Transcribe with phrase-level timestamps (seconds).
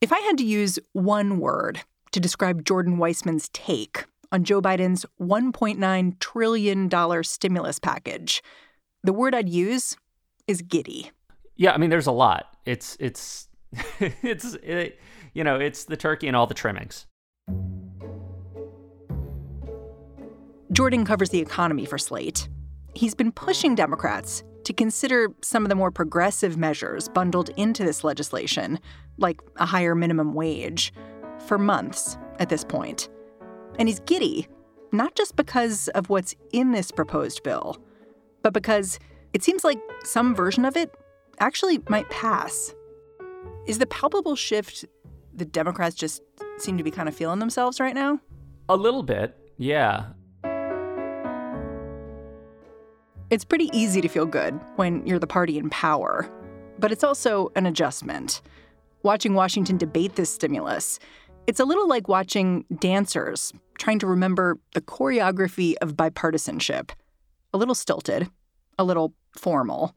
[0.00, 1.80] If I had to use one word
[2.12, 8.42] to describe Jordan Weissmann's take on Joe Biden's $1.9 trillion stimulus package,
[9.02, 9.96] the word I'd use
[10.46, 11.10] is giddy.
[11.56, 12.54] Yeah, I mean, there's a lot.
[12.66, 13.48] It's it's
[14.00, 15.00] it's it,
[15.32, 17.06] you know, it's the turkey and all the trimmings.
[20.70, 22.48] Jordan covers the economy for Slate.
[22.94, 28.04] He's been pushing Democrats to consider some of the more progressive measures bundled into this
[28.04, 28.78] legislation,
[29.18, 30.92] like a higher minimum wage,
[31.46, 33.08] for months at this point.
[33.78, 34.48] And he's giddy,
[34.92, 37.76] not just because of what's in this proposed bill,
[38.42, 38.98] but because
[39.32, 40.94] it seems like some version of it
[41.40, 42.74] actually might pass.
[43.66, 44.84] Is the palpable shift
[45.34, 46.22] the Democrats just
[46.58, 48.20] seem to be kind of feeling themselves right now?
[48.68, 50.06] A little bit, yeah.
[53.34, 56.30] It's pretty easy to feel good when you're the party in power,
[56.78, 58.40] but it's also an adjustment.
[59.02, 61.00] Watching Washington debate this stimulus,
[61.48, 66.90] it's a little like watching dancers trying to remember the choreography of bipartisanship.
[67.52, 68.30] A little stilted,
[68.78, 69.96] a little formal.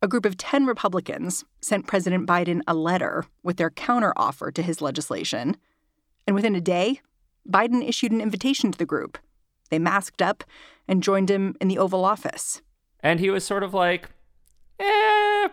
[0.00, 4.80] A group of 10 Republicans sent President Biden a letter with their counteroffer to his
[4.80, 5.56] legislation.
[6.24, 7.00] And within a day,
[7.50, 9.18] Biden issued an invitation to the group.
[9.74, 10.44] They masked up
[10.86, 12.62] and joined him in the Oval Office.
[13.00, 14.08] And he was sort of like,
[14.78, 15.48] eh.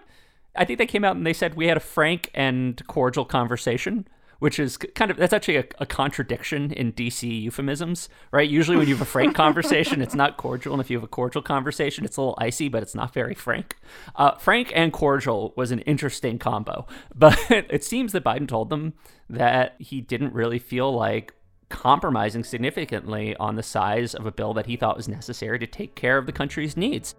[0.56, 4.08] I think they came out and they said we had a frank and cordial conversation
[4.38, 8.50] which is kind of that's actually a, a, contradiction in DC euphemisms, right?
[8.50, 11.08] Usually, when you have a frank conversation, it's not cordial, and if you have a
[11.08, 13.78] cordial conversation, it's a little icy, but it's not very frank.
[14.16, 18.96] Uh, frank and cordial was an interesting combo, but it seems that Biden told them
[19.30, 21.36] that he didn't really feel like
[21.72, 25.96] compromising significantly on the size of a bill that he thought was necessary to take
[25.96, 27.16] care of the country's needs.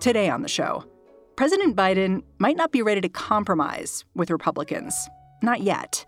[0.00, 0.84] Today on the show.
[1.36, 4.94] President Biden might not be ready to compromise with Republicans.
[5.42, 6.04] Not yet.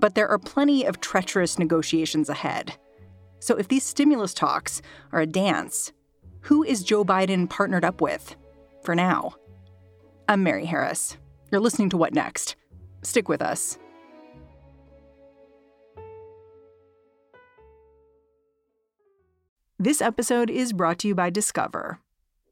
[0.00, 2.76] But there are plenty of treacherous negotiations ahead.
[3.40, 5.92] So if these stimulus talks are a dance,
[6.42, 8.36] who is Joe Biden partnered up with
[8.84, 9.34] for now?
[10.28, 11.16] I'm Mary Harris.
[11.50, 12.56] You're listening to What Next?
[13.02, 13.78] Stick with us.
[19.78, 21.98] This episode is brought to you by Discover.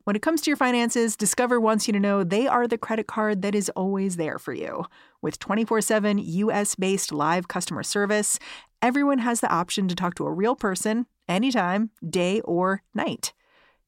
[0.03, 3.07] When it comes to your finances, Discover wants you to know they are the credit
[3.07, 4.87] card that is always there for you.
[5.23, 8.41] With 24 7 US based live customer service,
[8.83, 13.33] everyone has the option to talk to a real person anytime, day or night.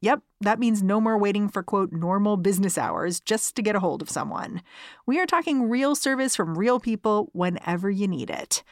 [0.03, 3.81] Yep, that means no more waiting for quote normal business hours just to get a
[3.81, 4.61] hold of someone.
[5.07, 8.65] We are talking real service from real people whenever you need it.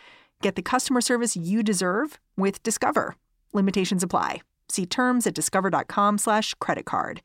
[0.42, 3.14] Get the customer service you deserve with Discover.
[3.52, 4.42] Limitations apply.
[4.68, 7.22] See terms at discover.com/slash credit card.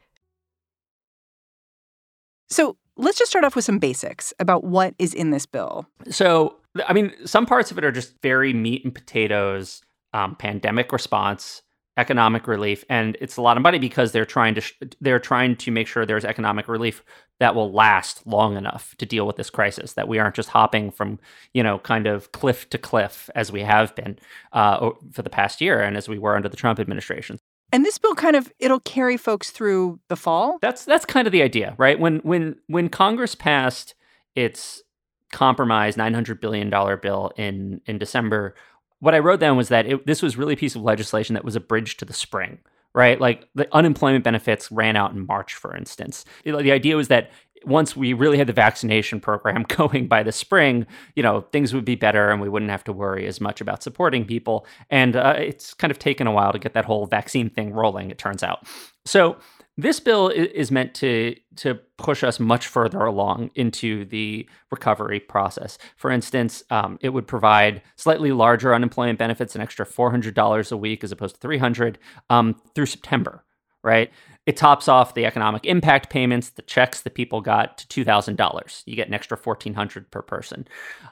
[2.47, 5.87] So let's just start off with some basics about what is in this bill.
[6.09, 9.81] So, I mean, some parts of it are just very meat and potatoes
[10.13, 11.61] um, pandemic response,
[11.97, 15.55] economic relief, and it's a lot of money because they're trying to sh- they're trying
[15.55, 17.03] to make sure there's economic relief
[17.39, 19.93] that will last long enough to deal with this crisis.
[19.93, 21.19] That we aren't just hopping from
[21.53, 24.19] you know kind of cliff to cliff as we have been
[24.51, 27.39] uh, for the past year and as we were under the Trump administration.
[27.71, 30.59] And this bill kind of it'll carry folks through the fall.
[30.61, 31.99] That's that's kind of the idea, right?
[31.99, 33.95] When when when Congress passed
[34.35, 34.83] its
[35.31, 38.55] compromise 900 billion dollar bill in in December,
[38.99, 41.45] what I wrote down was that it, this was really a piece of legislation that
[41.45, 42.59] was a bridge to the spring
[42.95, 43.19] right?
[43.19, 46.23] Like the unemployment benefits ran out in March, for instance.
[46.45, 47.29] The idea was that
[47.65, 50.85] once we really had the vaccination program going by the spring,
[51.15, 53.83] you know, things would be better and we wouldn't have to worry as much about
[53.83, 54.65] supporting people.
[54.89, 58.11] And uh, it's kind of taken a while to get that whole vaccine thing rolling,
[58.11, 58.65] it turns out.
[59.05, 59.37] So
[59.77, 65.77] this bill is meant to to push us much further along into the recovery process.
[65.97, 70.71] For instance, um, it would provide slightly larger unemployment benefits, an extra four hundred dollars
[70.71, 71.99] a week as opposed to three hundred
[72.29, 73.43] um, through September.
[73.83, 74.11] Right,
[74.45, 78.83] it tops off the economic impact payments, the checks that people got to $2,000.
[78.87, 80.67] You get an extra 1400 per person.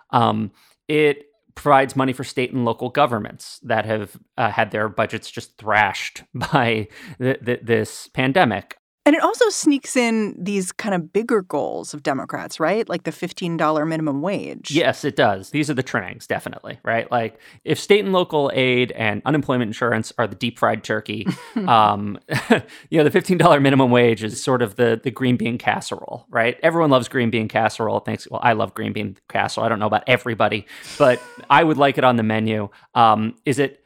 [0.09, 0.51] Um,
[0.87, 1.25] it
[1.55, 6.23] provides money for state and local governments that have uh, had their budgets just thrashed
[6.33, 6.87] by
[7.19, 8.77] the, the, this pandemic.
[9.05, 12.87] And it also sneaks in these kind of bigger goals of Democrats, right?
[12.87, 14.71] Like the $15 minimum wage.
[14.71, 15.49] Yes, it does.
[15.49, 17.11] These are the trimmings, definitely, right?
[17.11, 21.27] Like if state and local aid and unemployment insurance are the deep fried turkey,
[21.67, 22.17] um,
[22.89, 26.57] you know, the $15 minimum wage is sort of the, the green bean casserole, right?
[26.63, 27.99] Everyone loves green bean casserole.
[27.99, 28.29] Thanks.
[28.29, 29.65] Well, I love green bean casserole.
[29.65, 30.65] I don't know about everybody,
[30.97, 32.69] but I would like it on the menu.
[32.95, 33.82] Um, is it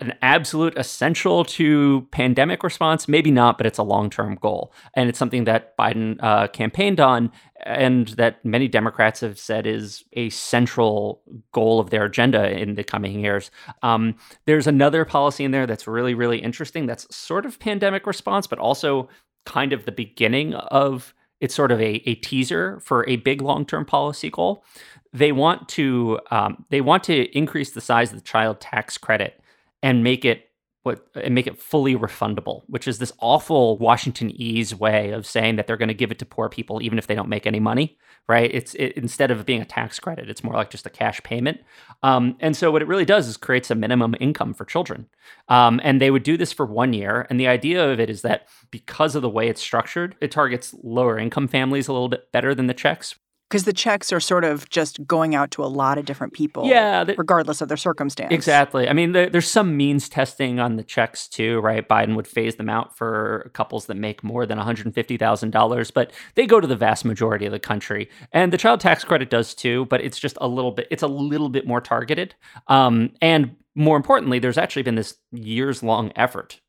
[0.00, 3.08] an absolute essential to pandemic response?
[3.08, 4.72] Maybe not, but it's a long term goal.
[4.94, 7.32] And it's something that Biden uh, campaigned on
[7.64, 11.22] and that many Democrats have said is a central
[11.52, 13.50] goal of their agenda in the coming years.
[13.82, 14.16] Um,
[14.46, 18.58] there's another policy in there that's really, really interesting that's sort of pandemic response, but
[18.58, 19.08] also
[19.46, 23.64] kind of the beginning of it's sort of a, a teaser for a big long
[23.64, 24.64] term policy goal.
[25.12, 29.39] They want to um, they want to increase the size of the child tax credit
[29.82, 30.46] and make it
[30.82, 35.56] what and make it fully refundable, which is this awful Washington ease way of saying
[35.56, 37.60] that they're going to give it to poor people even if they don't make any
[37.60, 37.98] money,
[38.28, 38.50] right?
[38.52, 41.60] It's it, instead of being a tax credit, it's more like just a cash payment.
[42.02, 45.06] Um, and so what it really does is creates a minimum income for children,
[45.48, 47.26] um, and they would do this for one year.
[47.28, 50.74] And the idea of it is that because of the way it's structured, it targets
[50.82, 53.16] lower income families a little bit better than the checks,
[53.50, 56.66] because the checks are sort of just going out to a lot of different people,
[56.66, 58.32] yeah, regardless of their circumstance.
[58.32, 58.88] Exactly.
[58.88, 61.86] I mean, there's some means testing on the checks too, right?
[61.86, 66.60] Biden would phase them out for couples that make more than $150,000, but they go
[66.60, 69.86] to the vast majority of the country, and the child tax credit does too.
[69.86, 70.86] But it's just a little bit.
[70.90, 72.36] It's a little bit more targeted,
[72.68, 76.60] um, and more importantly, there's actually been this years long effort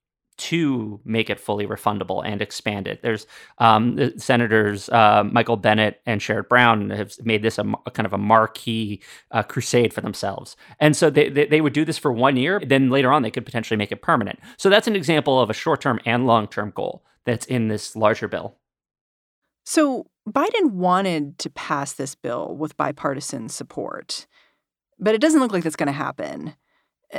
[0.41, 3.03] to make it fully refundable and expand it.
[3.03, 3.27] There's
[3.59, 8.13] um, senators uh, Michael Bennet and Sherrod Brown have made this a, a kind of
[8.13, 12.11] a marquee uh, crusade for themselves, and so they, they, they would do this for
[12.11, 12.59] one year.
[12.65, 14.39] Then later on, they could potentially make it permanent.
[14.57, 17.95] So that's an example of a short term and long term goal that's in this
[17.95, 18.55] larger bill.
[19.63, 24.25] So Biden wanted to pass this bill with bipartisan support,
[24.99, 26.55] but it doesn't look like that's going to happen.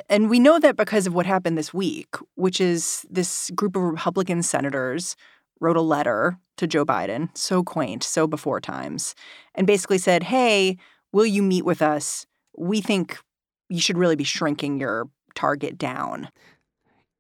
[0.09, 3.83] And we know that because of what happened this week, which is this group of
[3.83, 5.17] Republican senators
[5.61, 9.15] wrote a letter to Joe Biden, so quaint, so before times,
[9.55, 10.79] and basically said, Hey,
[11.13, 12.27] will you meet with us?
[12.57, 13.19] We think
[13.69, 16.29] you should really be shrinking your target down.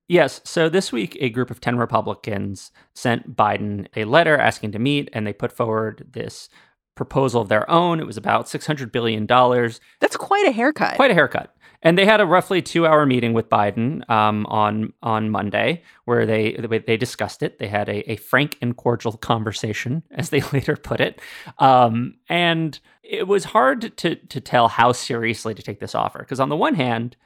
[0.08, 0.40] Yes.
[0.44, 5.08] So this week, a group of 10 Republicans sent Biden a letter asking to meet,
[5.12, 6.48] and they put forward this
[6.94, 8.00] proposal of their own.
[8.00, 9.26] It was about $600 billion.
[9.26, 10.96] That's quite a haircut.
[10.96, 11.51] Quite a haircut.
[11.84, 16.52] And they had a roughly two-hour meeting with Biden um, on on Monday, where they
[16.87, 17.58] they discussed it.
[17.58, 21.20] They had a, a frank and cordial conversation, as they later put it.
[21.58, 26.40] Um, and it was hard to to tell how seriously to take this offer, because
[26.40, 27.17] on the one hand,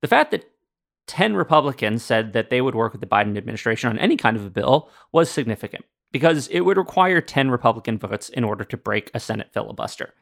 [0.00, 0.50] the fact that
[1.06, 4.46] 10 Republicans said that they would work with the Biden administration on any kind of
[4.46, 9.10] a bill was significant because it would require 10 Republican votes in order to break
[9.12, 10.14] a Senate filibuster.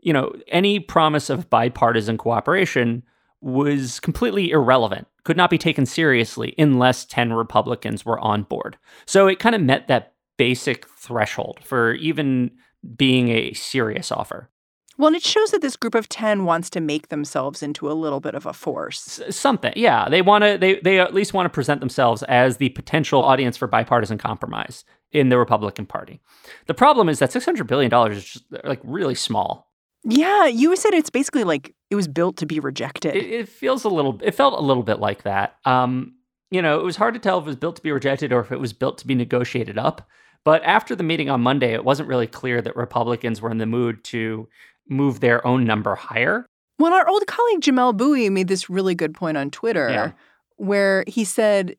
[0.00, 3.02] You know, any promise of bipartisan cooperation
[3.40, 8.76] was completely irrelevant, could not be taken seriously unless 10 Republicans were on board.
[9.04, 12.50] So it kind of met that basic threshold for even
[12.96, 14.50] being a serious offer.
[14.98, 17.92] Well, and it shows that this group of 10 wants to make themselves into a
[17.92, 19.20] little bit of a force.
[19.20, 19.72] S- something.
[19.76, 23.22] Yeah, they want to they they at least want to present themselves as the potential
[23.22, 26.20] audience for bipartisan compromise in the Republican Party.
[26.66, 29.65] The problem is that 600 billion dollars is just like really small.
[30.08, 33.16] Yeah, you said it's basically like it was built to be rejected.
[33.16, 35.56] It, it feels a little it felt a little bit like that.
[35.64, 36.14] Um,
[36.50, 38.40] you know, it was hard to tell if it was built to be rejected or
[38.40, 40.08] if it was built to be negotiated up.
[40.44, 43.66] But after the meeting on Monday, it wasn't really clear that Republicans were in the
[43.66, 44.48] mood to
[44.88, 46.46] move their own number higher.
[46.78, 50.12] Well, our old colleague Jamel Bouie made this really good point on Twitter yeah.
[50.54, 51.76] where he said,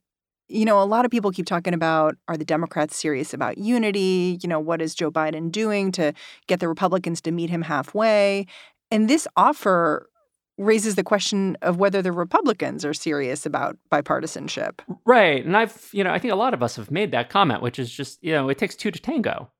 [0.48, 4.39] you know, a lot of people keep talking about are the Democrats serious about unity?
[4.42, 6.13] You know, what is Joe Biden doing to
[6.48, 8.48] get the Republicans to meet him halfway?
[8.89, 10.10] And this offer
[10.58, 14.80] raises the question of whether the Republicans are serious about bipartisanship.
[15.06, 15.46] Right.
[15.46, 17.77] And I've, you know, I think a lot of us have made that comment, which
[17.77, 19.51] is just, you know, it takes two to tango,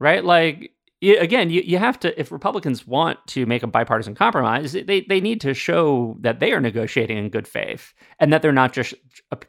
[0.00, 0.24] right?
[0.24, 0.72] Like,
[1.02, 5.20] again, you, you have to, if Republicans want to make a bipartisan compromise, they, they
[5.20, 8.94] need to show that they are negotiating in good faith and that they're not just,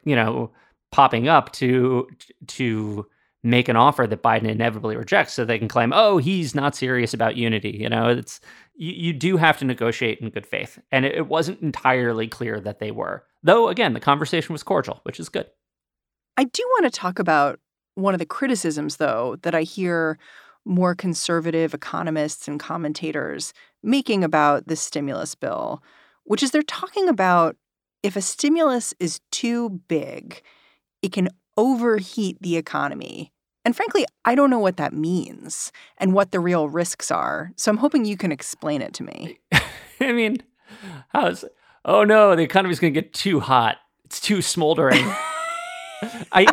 [0.04, 0.52] you know,
[0.90, 2.08] popping up to,
[2.46, 3.06] to,
[3.42, 7.14] make an offer that Biden inevitably rejects so they can claim, oh, he's not serious
[7.14, 7.70] about unity.
[7.70, 8.40] You know, it's
[8.74, 10.78] you, you do have to negotiate in good faith.
[10.90, 13.24] And it, it wasn't entirely clear that they were.
[13.42, 15.46] Though again, the conversation was cordial, which is good.
[16.36, 17.60] I do want to talk about
[17.94, 20.18] one of the criticisms though that I hear
[20.64, 23.52] more conservative economists and commentators
[23.82, 25.82] making about the stimulus bill,
[26.24, 27.56] which is they're talking about
[28.02, 30.42] if a stimulus is too big,
[31.02, 33.32] it can overheat the economy.
[33.64, 37.52] And frankly, I don't know what that means and what the real risks are.
[37.56, 39.38] So I'm hoping you can explain it to me.
[40.00, 40.38] I mean,
[41.08, 41.44] how's
[41.84, 43.78] oh no, the economy's going to get too hot.
[44.04, 45.04] It's too smoldering.
[46.32, 46.46] I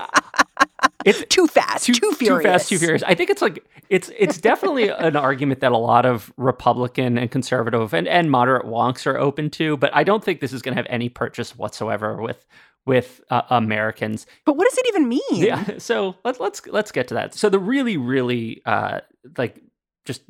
[1.06, 2.44] it's too fast, too, too furious.
[2.44, 3.04] Too fast, too furious.
[3.04, 7.30] I think it's like it's it's definitely an argument that a lot of Republican and
[7.30, 10.76] conservative and, and moderate wonks are open to, but I don't think this is going
[10.76, 12.48] to have any purchase whatsoever with
[12.86, 14.26] with uh, Americans.
[14.46, 15.22] But what does it even mean?
[15.32, 15.64] Yeah.
[15.80, 17.34] So let's let's let's get to that.
[17.34, 19.02] So the really really uh,
[19.38, 19.62] like
[20.06, 20.22] just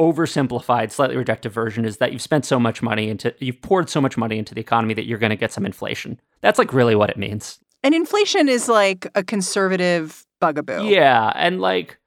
[0.00, 4.00] oversimplified, slightly reductive version is that you've spent so much money into you've poured so
[4.00, 6.20] much money into the economy that you're going to get some inflation.
[6.40, 7.58] That's like really what it means.
[7.82, 10.86] And inflation is like a conservative bugaboo.
[10.86, 11.98] Yeah, and like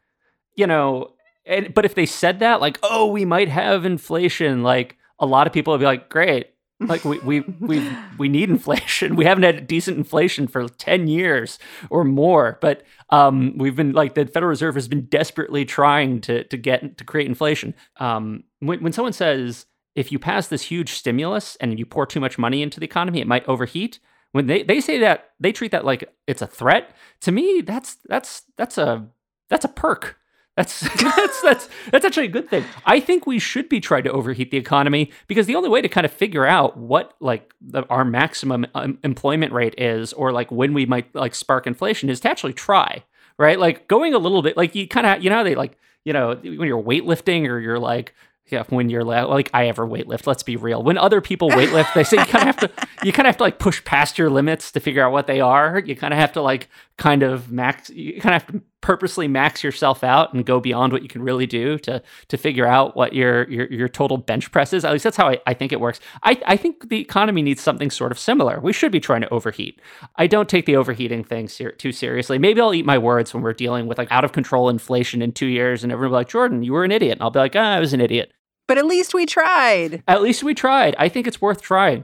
[0.56, 1.14] you know,
[1.46, 5.48] and but if they said that like, "Oh, we might have inflation," like a lot
[5.48, 6.48] of people would be like, "Great,
[6.80, 9.16] like we we we we need inflation.
[9.16, 12.58] We haven't had decent inflation for ten years or more.
[12.62, 16.98] But um, we've been like the Federal Reserve has been desperately trying to to get
[16.98, 17.74] to create inflation.
[17.98, 19.66] Um, when when someone says
[19.96, 23.20] if you pass this huge stimulus and you pour too much money into the economy,
[23.20, 24.00] it might overheat.
[24.32, 26.92] When they, they say that they treat that like it's a threat.
[27.22, 29.08] To me, that's that's that's a
[29.50, 30.18] that's a perk.
[30.58, 32.66] That's that's that's that's actually a good thing.
[32.86, 35.88] I think we should be trying to overheat the economy because the only way to
[35.88, 40.52] kind of figure out what like the, our maximum um, employment rate is, or like
[40.52, 43.04] when we might like spark inflation, is to actually try.
[43.40, 46.12] Right, like going a little bit, like you kind of, you know, they like, you
[46.12, 48.16] know, when you're weightlifting or you're like,
[48.48, 50.82] yeah, when you're like I ever weightlift, let's be real.
[50.82, 53.38] When other people weightlift, they say you kind of have to you kind of have
[53.38, 55.80] to like push past your limits to figure out what they are.
[55.86, 59.28] You kind of have to like kind of max you kind of have to purposely
[59.28, 62.96] max yourself out and go beyond what you can really do to to figure out
[62.96, 64.86] what your your, your total bench press is.
[64.86, 66.00] At least that's how I, I think it works.
[66.24, 68.60] I, I think the economy needs something sort of similar.
[68.60, 69.82] We should be trying to overheat.
[70.16, 72.38] I don't take the overheating thing ser- too seriously.
[72.38, 75.32] Maybe I'll eat my words when we're dealing with like out of control inflation in
[75.32, 77.14] two years and everyone will be like, Jordan, you were an idiot.
[77.14, 78.32] And I'll be like, ah, I was an idiot.
[78.68, 80.04] But at least we tried.
[80.08, 80.96] At least we tried.
[81.00, 82.04] I think it's worth trying.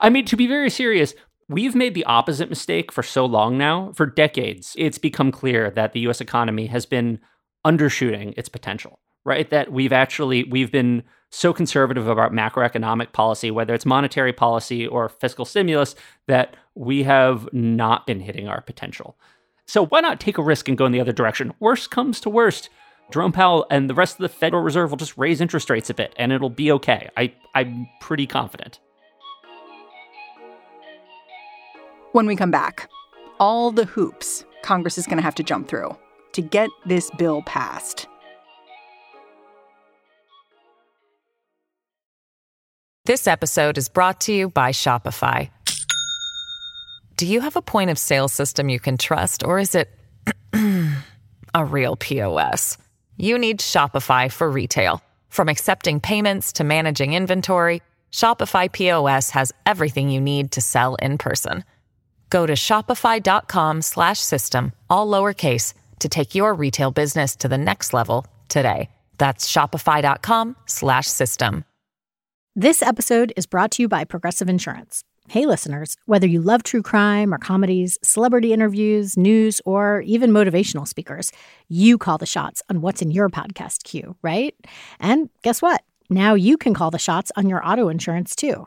[0.00, 1.14] I mean, to be very serious,
[1.48, 3.92] we've made the opposite mistake for so long now.
[3.94, 7.20] For decades, it's become clear that the US economy has been
[7.64, 9.48] undershooting its potential, right?
[9.50, 15.08] That we've actually we've been so conservative about macroeconomic policy, whether it's monetary policy or
[15.08, 15.94] fiscal stimulus,
[16.28, 19.18] that we have not been hitting our potential.
[19.66, 21.52] So why not take a risk and go in the other direction?
[21.58, 22.70] Worst comes to worst
[23.12, 25.94] Jerome Powell and the rest of the Federal Reserve will just raise interest rates a
[25.94, 27.08] bit and it'll be okay.
[27.16, 28.80] I, I'm pretty confident.
[32.16, 32.88] When we come back,
[33.38, 35.94] all the hoops Congress is going to have to jump through
[36.32, 38.06] to get this bill passed.
[43.04, 45.50] This episode is brought to you by Shopify.
[47.18, 49.90] Do you have a point of sale system you can trust, or is it
[51.54, 52.78] a real POS?
[53.18, 55.02] you need Shopify for retail.
[55.28, 61.18] From accepting payments to managing inventory, Shopify POS has everything you need to sell in
[61.18, 61.62] person.
[62.30, 67.92] Go to shopify.com slash system, all lowercase to take your retail business to the next
[67.92, 68.90] level today.
[69.18, 71.64] That's shopify.com slash system.
[72.54, 75.04] This episode is brought to you by Progressive Insurance.
[75.28, 80.86] Hey, listeners, whether you love true crime or comedies, celebrity interviews, news, or even motivational
[80.86, 81.32] speakers,
[81.68, 84.54] you call the shots on what's in your podcast queue, right?
[85.00, 85.82] And guess what?
[86.08, 88.66] Now you can call the shots on your auto insurance too.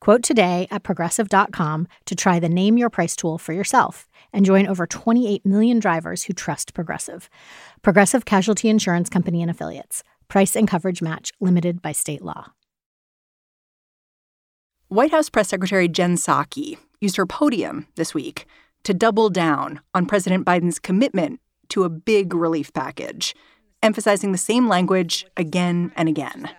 [0.00, 4.66] Quote today at progressive.com to try the Name Your Price tool for yourself and join
[4.66, 7.28] over 28 million drivers who trust Progressive.
[7.82, 10.02] Progressive Casualty Insurance Company and Affiliates.
[10.28, 12.52] Price and coverage match limited by state law.
[14.88, 18.46] White House Press Secretary Jen Psaki used her podium this week
[18.84, 23.34] to double down on President Biden's commitment to a big relief package,
[23.82, 26.50] emphasizing the same language again and again.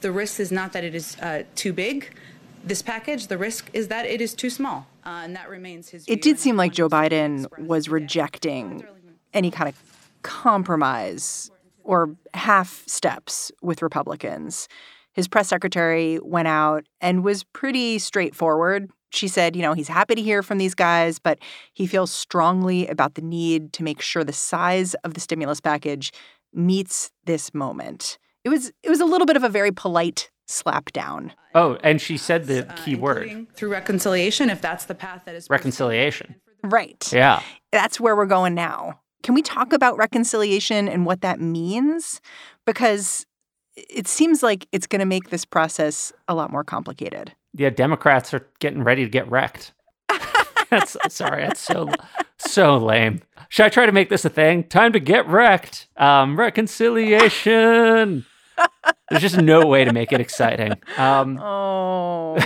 [0.00, 2.14] The risk is not that it is uh, too big.
[2.68, 4.86] This package, the risk is that it is too small.
[5.04, 6.04] Uh, and that remains his.
[6.04, 6.12] View.
[6.12, 8.84] It did seem like Joe Biden was rejecting
[9.32, 11.50] any kind of compromise
[11.82, 14.68] or half steps with Republicans.
[15.12, 20.14] His press secretary went out and was pretty straightforward she said, you know, he's happy
[20.14, 21.38] to hear from these guys, but
[21.72, 26.12] he feels strongly about the need to make sure the size of the stimulus package
[26.52, 28.18] meets this moment.
[28.44, 31.32] It was it was a little bit of a very polite slap down.
[31.54, 35.34] Oh, and she said the uh, key word through reconciliation, if that's the path that
[35.34, 36.34] is reconciliation.
[36.64, 37.12] Right.
[37.12, 37.42] Yeah.
[37.70, 39.00] That's where we're going now.
[39.22, 42.20] Can we talk about reconciliation and what that means?
[42.64, 43.26] Because
[43.76, 47.32] it seems like it's going to make this process a lot more complicated.
[47.54, 49.72] Yeah, Democrats are getting ready to get wrecked.
[50.70, 51.90] that's sorry, that's so
[52.38, 53.22] so lame.
[53.48, 54.64] Should I try to make this a thing?
[54.64, 55.88] Time to get wrecked.
[55.96, 58.26] Um, reconciliation.
[59.10, 60.72] There's just no way to make it exciting.
[60.96, 62.36] Um, Oh,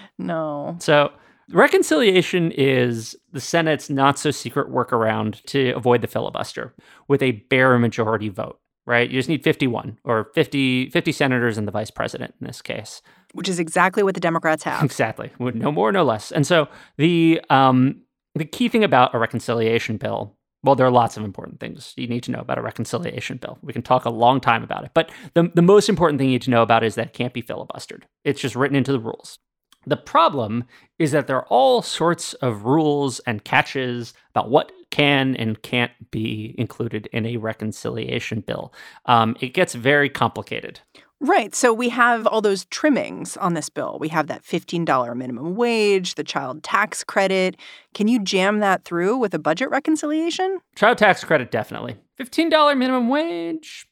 [0.18, 0.76] no.
[0.80, 1.12] so
[1.50, 6.74] reconciliation is the Senate's not so secret workaround to avoid the filibuster
[7.08, 8.58] with a bare majority vote.
[8.84, 12.60] Right, you just need 51 or 50, 50 senators and the vice president in this
[12.60, 13.00] case.
[13.32, 14.82] Which is exactly what the Democrats have.
[14.82, 15.30] Exactly.
[15.38, 16.32] No more, no less.
[16.32, 16.66] And so
[16.98, 18.02] the um,
[18.34, 22.06] the key thing about a reconciliation bill, well, there are lots of important things you
[22.06, 23.58] need to know about a reconciliation bill.
[23.62, 24.92] We can talk a long time about it.
[24.94, 27.32] But the, the most important thing you need to know about is that it can't
[27.32, 28.02] be filibustered.
[28.24, 29.38] It's just written into the rules.
[29.86, 30.64] The problem
[30.98, 35.90] is that there are all sorts of rules and catches about what can and can't
[36.10, 38.72] be included in a reconciliation bill.
[39.06, 40.80] Um, it gets very complicated.
[41.22, 41.54] Right.
[41.54, 43.96] So we have all those trimmings on this bill.
[44.00, 47.56] We have that $15 minimum wage, the child tax credit.
[47.94, 50.58] Can you jam that through with a budget reconciliation?
[50.74, 51.96] Child tax credit, definitely.
[52.18, 53.86] $15 minimum wage,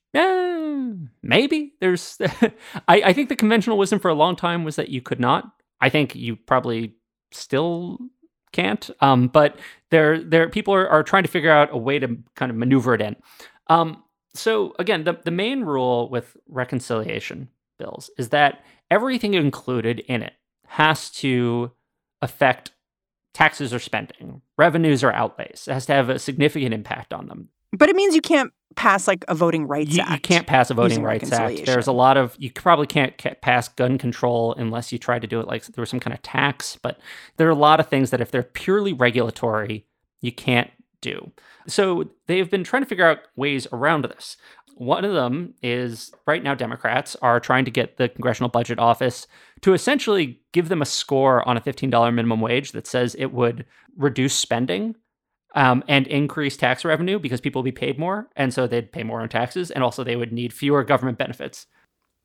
[1.22, 1.72] maybe.
[1.80, 2.18] There's,
[2.88, 5.52] I, I think the conventional wisdom for a long time was that you could not.
[5.80, 6.96] I think you probably
[7.30, 7.98] still
[8.50, 8.90] can't.
[9.00, 9.56] Um, but
[9.90, 12.94] there, there, people are, are trying to figure out a way to kind of maneuver
[12.94, 13.14] it in.
[13.68, 14.02] Um,
[14.34, 20.34] so again, the, the main rule with reconciliation bills is that everything included in it
[20.66, 21.72] has to
[22.22, 22.72] affect
[23.34, 25.66] taxes or spending, revenues or outlays.
[25.68, 27.48] It has to have a significant impact on them.
[27.72, 30.12] But it means you can't pass like a voting rights You, act.
[30.12, 31.66] you can't pass a voting rights act.
[31.66, 35.40] There's a lot of you probably can't pass gun control unless you try to do
[35.40, 36.78] it like there was some kind of tax.
[36.82, 36.98] But
[37.36, 39.86] there are a lot of things that if they're purely regulatory,
[40.20, 41.32] you can't do.
[41.66, 44.36] So they've been trying to figure out ways around this.
[44.76, 49.26] One of them is right now, Democrats are trying to get the Congressional Budget Office
[49.60, 53.66] to essentially give them a score on a $15 minimum wage that says it would
[53.96, 54.94] reduce spending
[55.54, 58.28] um, and increase tax revenue because people will be paid more.
[58.36, 59.70] And so they'd pay more on taxes.
[59.70, 61.66] And also, they would need fewer government benefits.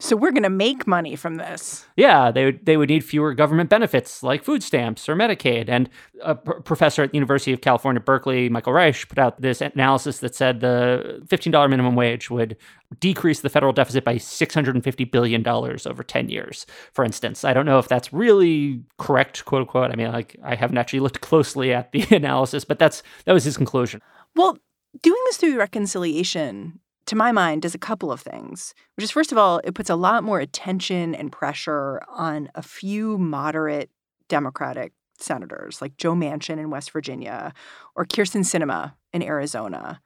[0.01, 1.87] So we're going to make money from this.
[1.95, 5.69] Yeah, they would they would need fewer government benefits like food stamps or Medicaid.
[5.69, 5.89] And
[6.21, 10.19] a pr- professor at the University of California, Berkeley, Michael Reich, put out this analysis
[10.19, 12.57] that said the fifteen dollar minimum wage would
[12.99, 16.65] decrease the federal deficit by six hundred and fifty billion dollars over ten years.
[16.91, 19.91] For instance, I don't know if that's really correct, quote unquote.
[19.91, 23.45] I mean, like I haven't actually looked closely at the analysis, but that's that was
[23.45, 24.01] his conclusion.
[24.35, 24.57] Well,
[25.01, 29.31] doing this through reconciliation, to my mind, does a couple of things, which is first
[29.31, 33.89] of all, it puts a lot more attention and pressure on a few moderate
[34.27, 37.53] Democratic senators like Joe Manchin in West Virginia
[37.95, 40.01] or Kyrsten Sinema in Arizona.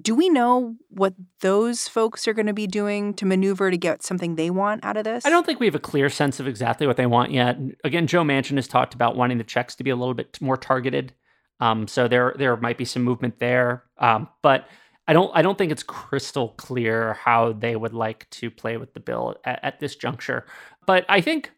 [0.00, 4.04] Do we know what those folks are going to be doing to maneuver to get
[4.04, 5.26] something they want out of this?
[5.26, 7.58] I don't think we have a clear sense of exactly what they want yet.
[7.82, 10.56] Again, Joe Manchin has talked about wanting the checks to be a little bit more
[10.56, 11.12] targeted.
[11.58, 13.82] Um, so there there might be some movement there.
[13.98, 14.68] Um, but
[15.10, 18.94] I don't I don't think it's crystal clear how they would like to play with
[18.94, 20.46] the bill at, at this juncture.
[20.86, 21.50] But I think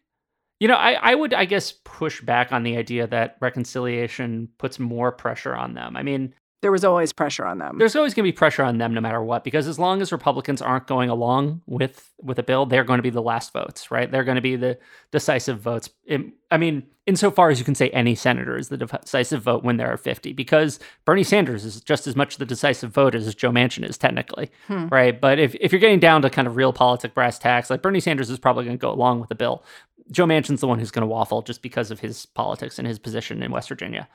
[0.59, 4.79] you know, I, I would, I guess, push back on the idea that reconciliation puts
[4.79, 5.97] more pressure on them.
[5.97, 7.77] I mean, there was always pressure on them.
[7.77, 10.11] there's always going to be pressure on them no matter what because as long as
[10.11, 13.91] republicans aren't going along with with a bill they're going to be the last votes
[13.91, 14.11] right?
[14.11, 14.79] They're going to be the
[15.11, 15.89] decisive votes.
[16.07, 19.77] In, i mean insofar as you can say any senator is the decisive vote when
[19.77, 23.51] there are 50 because bernie sanders is just as much the decisive vote as joe
[23.51, 24.87] manchin is technically Hmm.
[24.87, 25.19] right?
[25.19, 28.29] But if, if you're getting down to kind of realpolitik brass tacks like bernie sanders
[28.29, 29.63] is probably going to go along with the bill.
[30.11, 32.99] Joe manchin's the one who's going to waffle just because of his politics and his
[32.99, 34.07] position in west virginia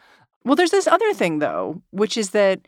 [0.45, 2.61] Well, there's this other thing, though, which is that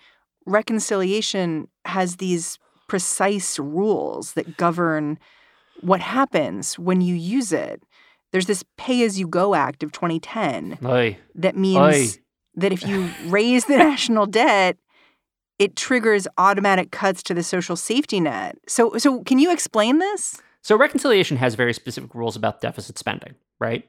[0.46, 5.18] reconciliation has these precise rules that govern
[5.80, 7.82] what happens when you use it.
[8.32, 11.18] There's this pay as you go act of 2010 Oy.
[11.34, 11.78] that means
[12.16, 12.22] Oy.
[12.54, 14.76] that if you raise the national debt,
[15.58, 18.56] it triggers automatic cuts to the social safety net.
[18.66, 20.40] So, so can you explain this?
[20.62, 23.88] So reconciliation has very specific rules about deficit spending, right?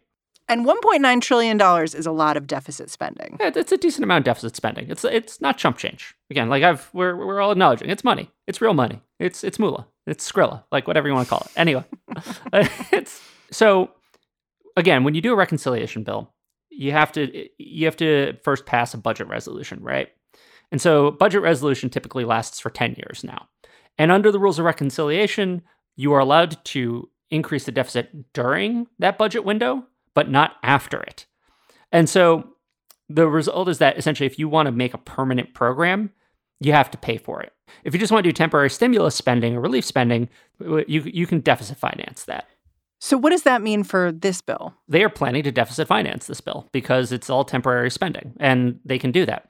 [0.51, 3.37] And 1.9 trillion dollars is a lot of deficit spending.
[3.39, 4.89] Yeah, It's a decent amount of deficit spending.
[4.89, 6.13] It's it's not chump change.
[6.29, 8.29] Again, like I've we're we're all acknowledging it's money.
[8.47, 9.01] It's real money.
[9.17, 9.87] It's it's moolah.
[10.05, 11.51] It's skrilla, like whatever you want to call it.
[11.55, 11.85] Anyway,
[12.91, 13.91] it's so
[14.75, 16.33] again when you do a reconciliation bill,
[16.69, 20.09] you have to you have to first pass a budget resolution, right?
[20.69, 23.47] And so budget resolution typically lasts for 10 years now.
[23.97, 25.61] And under the rules of reconciliation,
[25.95, 31.25] you are allowed to increase the deficit during that budget window, but not after it.
[31.91, 32.55] And so
[33.09, 36.11] the result is that essentially, if you want to make a permanent program,
[36.59, 37.53] you have to pay for it.
[37.83, 41.39] If you just want to do temporary stimulus spending or relief spending, you, you can
[41.39, 42.47] deficit finance that.
[42.99, 44.75] So, what does that mean for this bill?
[44.87, 48.99] They are planning to deficit finance this bill because it's all temporary spending, and they
[48.99, 49.49] can do that.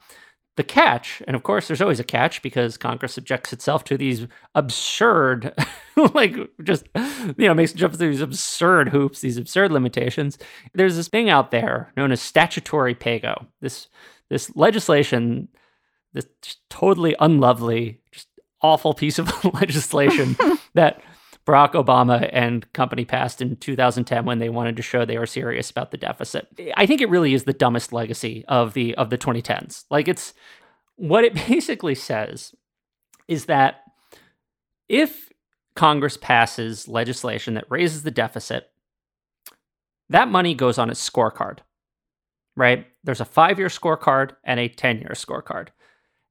[0.56, 4.26] The catch, and of course, there's always a catch because Congress subjects itself to these
[4.54, 5.54] absurd,
[6.14, 10.36] like just, you know, makes jump through these absurd hoops, these absurd limitations.
[10.74, 13.46] There's this thing out there known as statutory paygo.
[13.62, 13.88] This
[14.28, 15.48] this legislation,
[16.12, 16.26] this
[16.68, 18.28] totally unlovely, just
[18.62, 20.36] awful piece of legislation
[20.74, 21.02] that
[21.46, 25.70] Barack Obama and company passed in 2010 when they wanted to show they were serious
[25.70, 26.46] about the deficit.
[26.76, 29.84] I think it really is the dumbest legacy of the of the 2010s.
[29.90, 30.34] Like it's
[30.96, 32.54] what it basically says
[33.26, 33.82] is that
[34.88, 35.30] if
[35.74, 38.70] Congress passes legislation that raises the deficit,
[40.08, 41.58] that money goes on a scorecard.
[42.54, 42.86] Right?
[43.02, 45.68] There's a 5-year scorecard and a 10-year scorecard.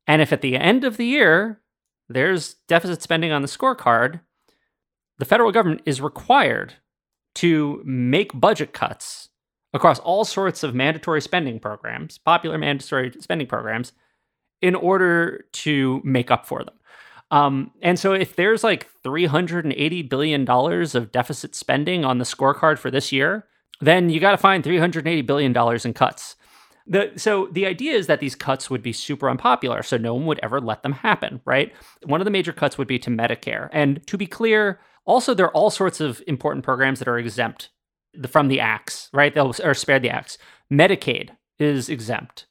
[0.05, 1.61] And if at the end of the year
[2.07, 4.21] there's deficit spending on the scorecard,
[5.21, 6.73] the federal government is required
[7.35, 9.29] to make budget cuts
[9.71, 13.91] across all sorts of mandatory spending programs, popular mandatory spending programs,
[14.63, 16.73] in order to make up for them.
[17.29, 22.89] Um, and so, if there's like $380 billion of deficit spending on the scorecard for
[22.89, 23.45] this year,
[23.79, 25.55] then you got to find $380 billion
[25.85, 26.35] in cuts.
[26.87, 30.25] The, so the idea is that these cuts would be super unpopular, so no one
[30.25, 31.71] would ever let them happen, right?
[32.07, 33.69] One of the major cuts would be to Medicare.
[33.71, 37.69] And to be clear, also, there are all sorts of important programs that are exempt
[38.27, 39.33] from the acts, right?
[39.33, 40.37] They'll are spared the axe.
[40.71, 42.47] Medicaid is exempt.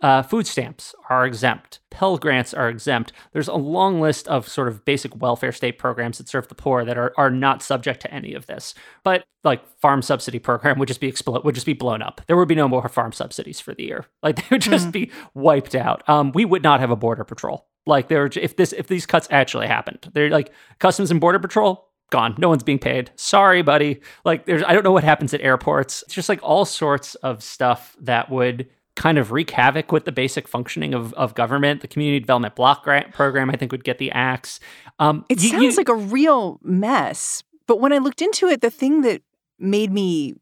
[0.00, 1.80] Uh, food stamps are exempt.
[1.90, 3.12] Pell grants are exempt.
[3.32, 6.84] There's a long list of sort of basic welfare state programs that serve the poor
[6.84, 8.74] that are, are not subject to any of this.
[9.02, 12.20] But like farm subsidy program would just be explo- would just be blown up.
[12.28, 14.06] There would be no more farm subsidies for the year.
[14.22, 14.92] Like they would just mm.
[14.92, 16.08] be wiped out.
[16.08, 17.66] Um, we would not have a border patrol.
[17.86, 21.87] Like there, if this if these cuts actually happened, they're like Customs and Border Patrol
[22.10, 22.34] gone.
[22.38, 23.10] No one's being paid.
[23.16, 24.00] Sorry, buddy.
[24.24, 26.02] Like there's I don't know what happens at airports.
[26.02, 30.12] It's just like all sorts of stuff that would kind of wreak havoc with the
[30.12, 31.80] basic functioning of, of government.
[31.82, 34.58] The community development block grant program, I think, would get the axe.
[34.98, 37.44] Um, it you, sounds you, like a real mess.
[37.66, 39.22] But when I looked into it, the thing that
[39.58, 40.34] made me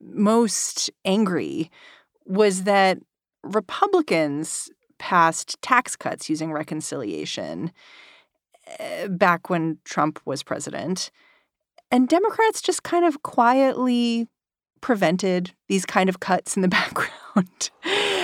[0.00, 1.70] most angry
[2.24, 2.98] was that
[3.42, 7.72] Republicans passed tax cuts using reconciliation.
[8.78, 11.10] Eh, back when Trump was president.
[11.90, 14.28] And Democrats just kind of quietly
[14.80, 17.70] prevented these kind of cuts in the background.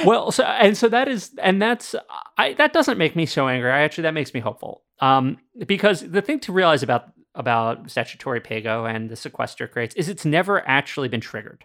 [0.04, 1.94] well, so and so that is and that's
[2.36, 3.70] I that doesn't make me so angry.
[3.70, 4.84] I actually that makes me hopeful.
[5.00, 10.08] Um, because the thing to realize about about statutory paygo and the sequester crates is
[10.08, 11.64] it's never actually been triggered.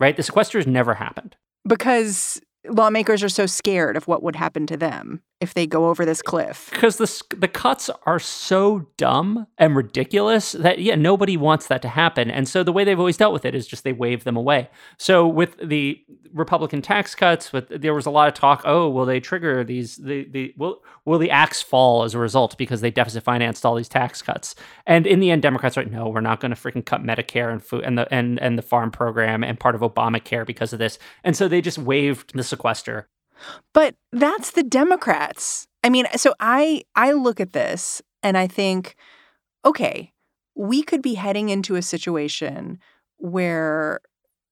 [0.00, 0.16] Right?
[0.16, 1.36] The sequester has never happened.
[1.66, 6.04] Because lawmakers are so scared of what would happen to them if they go over
[6.04, 6.68] this cliff.
[6.72, 11.88] Because the the cuts are so dumb and ridiculous that yeah, nobody wants that to
[11.88, 12.30] happen.
[12.30, 14.68] And so the way they've always dealt with it is just they wave them away.
[14.98, 16.02] So with the
[16.32, 18.62] Republican tax cuts, with there was a lot of talk.
[18.64, 19.96] Oh, will they trigger these?
[19.96, 23.76] The the will will the axe fall as a result because they deficit financed all
[23.76, 24.56] these tax cuts?
[24.86, 27.52] And in the end, Democrats are like, no, we're not going to freaking cut Medicare
[27.52, 30.80] and food and the and and the farm program and part of Obamacare because of
[30.80, 30.98] this.
[31.22, 33.08] And so they just waived the sequester
[33.72, 35.66] but that's the Democrats.
[35.82, 38.96] I mean, so I I look at this and I think,
[39.64, 40.12] okay,
[40.54, 42.78] we could be heading into a situation
[43.18, 44.00] where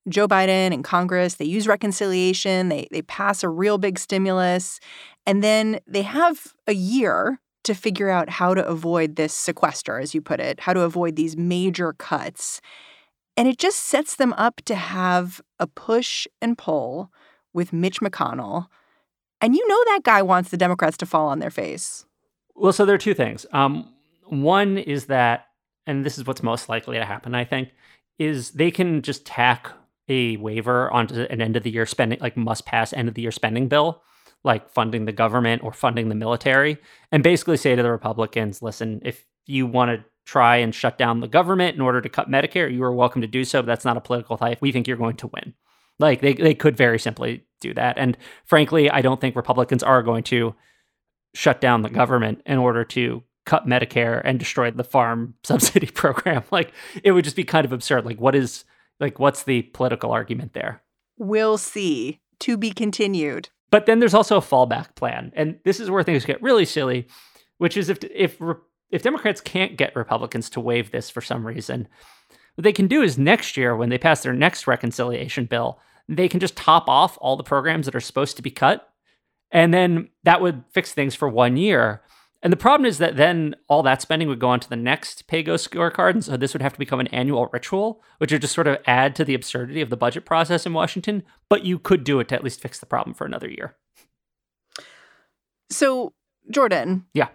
[0.08, 4.80] Joe Biden and Congress, they use reconciliation, they they pass a real big stimulus,
[5.26, 10.14] and then they have a year to figure out how to avoid this sequester, as
[10.14, 12.60] you put it, how to avoid these major cuts.
[13.36, 17.10] And it just sets them up to have a push and pull
[17.54, 18.66] with Mitch McConnell.
[19.42, 22.06] And you know that guy wants the Democrats to fall on their face.
[22.54, 23.44] Well, so there are two things.
[23.52, 23.92] Um,
[24.24, 25.48] one is that,
[25.84, 27.70] and this is what's most likely to happen, I think,
[28.18, 29.70] is they can just tack
[30.08, 33.22] a waiver onto an end of the year spending, like must pass end of the
[33.22, 34.02] year spending bill,
[34.44, 36.78] like funding the government or funding the military,
[37.10, 41.20] and basically say to the Republicans, listen, if you want to try and shut down
[41.20, 43.84] the government in order to cut Medicare, you are welcome to do so, but that's
[43.84, 44.60] not a political fight.
[44.60, 45.54] We think you're going to win.
[45.98, 47.96] Like they, they could very simply do that.
[47.98, 50.54] And frankly, I don't think Republicans are going to
[51.34, 56.44] shut down the government in order to cut Medicare and destroy the farm subsidy program.
[56.50, 56.72] Like
[57.02, 58.04] it would just be kind of absurd.
[58.04, 58.64] Like what is
[59.00, 60.82] like what's the political argument there?
[61.18, 62.20] We'll see.
[62.40, 63.50] To be continued.
[63.70, 65.32] But then there's also a fallback plan.
[65.36, 67.06] And this is where things get really silly,
[67.58, 68.38] which is if if
[68.90, 71.88] if Democrats can't get Republicans to waive this for some reason,
[72.54, 75.80] what they can do is next year when they pass their next reconciliation bill,
[76.16, 78.88] they can just top off all the programs that are supposed to be cut.
[79.50, 82.02] And then that would fix things for one year.
[82.42, 85.28] And the problem is that then all that spending would go on to the next
[85.28, 86.14] pay go scorecard.
[86.14, 88.78] And so this would have to become an annual ritual, which would just sort of
[88.86, 91.22] add to the absurdity of the budget process in Washington.
[91.48, 93.76] But you could do it to at least fix the problem for another year.
[95.70, 96.14] So,
[96.50, 97.06] Jordan.
[97.14, 97.28] Yeah.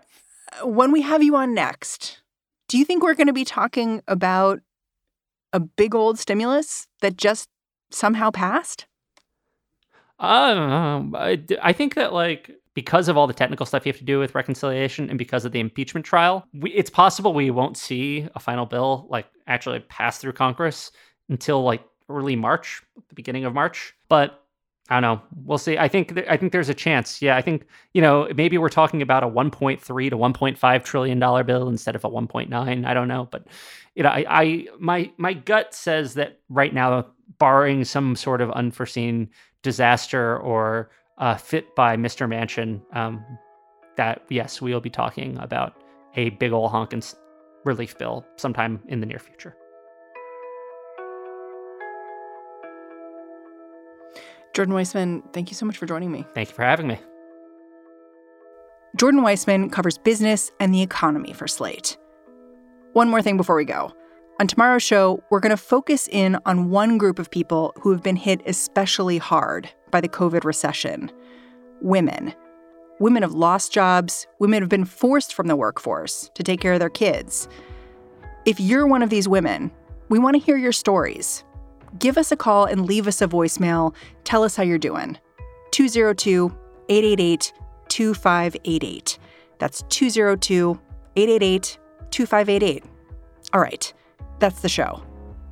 [0.64, 2.22] When we have you on next,
[2.68, 4.60] do you think we're going to be talking about
[5.54, 7.48] a big old stimulus that just
[7.90, 8.86] somehow passed?
[10.20, 14.20] I, I think that like because of all the technical stuff you have to do
[14.20, 18.40] with reconciliation and because of the impeachment trial, we, it's possible we won't see a
[18.40, 20.92] final bill like actually pass through Congress
[21.30, 23.94] until like early March, the beginning of March.
[24.10, 24.44] But
[24.90, 25.22] I don't know.
[25.44, 25.78] We'll see.
[25.78, 27.22] I think th- I think there's a chance.
[27.22, 31.44] Yeah, I think you know maybe we're talking about a 1.3 to 1.5 trillion dollar
[31.44, 32.86] bill instead of a 1.9.
[32.86, 33.48] I don't know, but
[33.96, 37.08] you know, I, I my my gut says that right now,
[37.40, 39.30] barring some sort of unforeseen
[39.62, 42.28] disaster or uh, fit by Mr.
[42.28, 43.24] Manchin, um,
[43.96, 45.82] that yes, we will be talking about
[46.16, 47.16] a big ol' honkin'
[47.66, 49.56] relief bill sometime in the near future.
[54.54, 56.26] Jordan Weissmann, thank you so much for joining me.
[56.34, 57.00] Thank you for having me.
[58.96, 61.98] Jordan Weissmann covers business and the economy for Slate.
[62.94, 63.92] One more thing before we go.
[64.40, 68.04] On tomorrow's show, we're going to focus in on one group of people who have
[68.04, 71.12] been hit especially hard by the COVID recession
[71.82, 72.34] women.
[73.00, 76.80] Women have lost jobs, women have been forced from the workforce to take care of
[76.80, 77.48] their kids.
[78.46, 79.72] If you're one of these women,
[80.10, 81.44] we want to hear your stories.
[81.98, 83.96] Give us a call and leave us a voicemail.
[84.24, 85.18] Tell us how you're doing.
[85.72, 86.56] 202
[86.90, 87.54] 888
[87.90, 89.20] 2588.
[89.58, 90.80] That's 202
[91.16, 91.80] 888
[92.12, 92.84] 2588.
[93.54, 93.94] All right,
[94.40, 95.04] that's the show.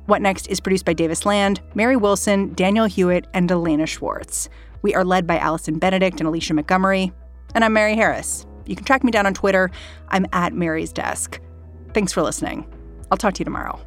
[0.06, 4.48] What Next is produced by Davis Land, Mary Wilson, Danielle Hewitt, and Elena Schwartz.
[4.82, 7.12] We are led by Allison Benedikt and Alicia Montgomery.
[7.54, 8.46] And I'm Mary Harris.
[8.66, 9.70] You can track me down on Twitter.
[10.08, 11.40] I'm at Mary's Desk.
[11.92, 12.72] Thanks for listening.
[13.10, 13.80] I'll talk to you tomorrow.